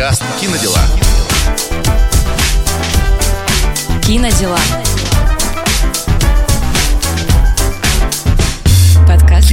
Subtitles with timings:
[0.00, 0.78] Подкаст «Кинодела».
[4.02, 4.89] Кинодела.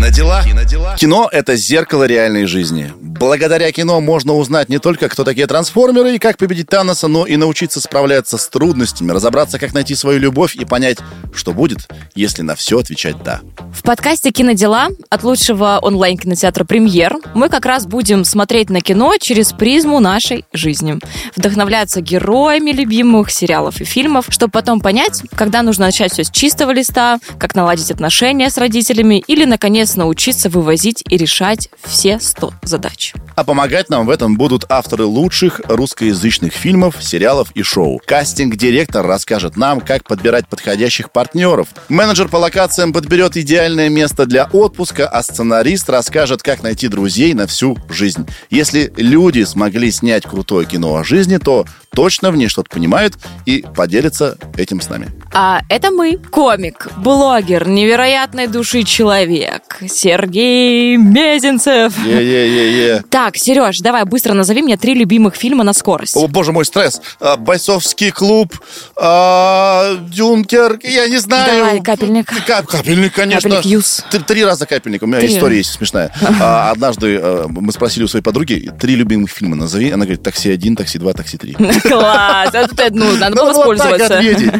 [0.00, 0.42] Кинодела.
[0.42, 0.96] Кинодела.
[0.96, 2.90] Кино— это зеркало реальной жизни.
[3.20, 7.36] Благодаря кино можно узнать не только, кто такие трансформеры и как победить Таноса, но и
[7.36, 10.96] научиться справляться с трудностями, разобраться, как найти свою любовь и понять,
[11.34, 13.42] что будет, если на все отвечать «да».
[13.74, 19.52] В подкасте «Кинодела» от лучшего онлайн-кинотеатра «Премьер» мы как раз будем смотреть на кино через
[19.52, 20.98] призму нашей жизни.
[21.36, 26.70] Вдохновляться героями любимых сериалов и фильмов, чтобы потом понять, когда нужно начать все с чистого
[26.70, 33.14] листа, как наладить отношения с родителями или, наконец, научиться вывозить и решать все 100 задач.
[33.36, 38.00] А помогать нам в этом будут авторы лучших русскоязычных фильмов, сериалов и шоу.
[38.04, 41.68] Кастинг-директор расскажет нам, как подбирать подходящих партнеров.
[41.88, 47.46] Менеджер по локациям подберет идеальное место для отпуска, а сценарист расскажет, как найти друзей на
[47.46, 48.26] всю жизнь.
[48.50, 51.64] Если люди смогли снять крутое кино о жизни, то
[51.94, 53.14] точно в ней что-то понимают
[53.46, 55.08] и поделятся этим с нами.
[55.32, 61.92] А это мы, комик, блогер, невероятной души человек, Сергей Мезенцев.
[62.06, 63.02] Е-е-е-е.
[63.08, 66.16] Так, Сереж, давай быстро назови мне три любимых фильма на скорость.
[66.16, 67.00] О, боже мой, стресс.
[67.20, 68.54] А, Бойцовский клуб,
[68.96, 71.64] а, Дюнкер, я не знаю.
[71.64, 72.26] Давай, «Капельник».
[72.46, 73.48] Кап- капельник, конечно.
[73.50, 74.04] «Капельник Юз».
[74.10, 75.02] Три, три раза капельник.
[75.02, 75.34] У меня Три.
[75.34, 76.12] история есть смешная.
[76.40, 79.90] А, однажды а, мы спросили у своей подруги, три любимых фильма назови.
[79.90, 81.54] Она говорит, такси один, такси два, такси три.
[81.82, 84.18] Класс, это ты, ну, надо было вот так воспользоваться.
[84.18, 84.52] ответить.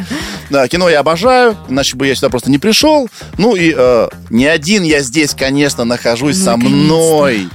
[0.51, 3.09] Да, кино я обожаю, иначе бы я сюда просто не пришел.
[3.39, 7.49] Ну и э, не один я здесь, конечно, нахожусь со мной.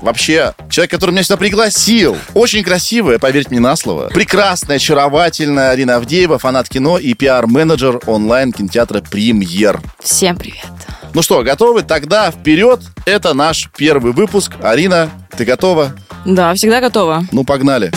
[0.00, 2.16] Вообще, человек, который меня сюда пригласил.
[2.32, 4.08] Очень красивая, поверьте мне на слово.
[4.08, 9.78] Прекрасная, очаровательная Арина Авдеева, фанат кино и пиар-менеджер онлайн-кинотеатра «Премьер».
[10.02, 10.64] Всем привет.
[11.12, 11.82] Ну что, готовы?
[11.82, 12.80] Тогда вперед.
[13.04, 14.52] Это наш первый выпуск.
[14.62, 15.92] Арина, ты готова?
[16.24, 17.24] Да, всегда готова.
[17.32, 17.92] Ну, погнали.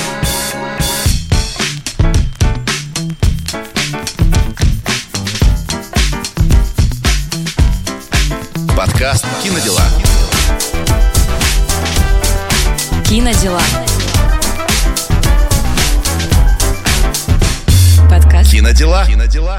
[9.03, 9.81] Подкаст «Кинодела».
[13.05, 13.59] Кинодела.
[18.09, 18.49] Подкаст.
[18.49, 19.05] Кинодела.
[19.05, 19.51] Кинодела.